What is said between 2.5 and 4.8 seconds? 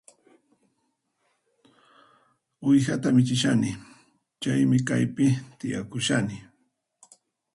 Uwihata michishani, chaymi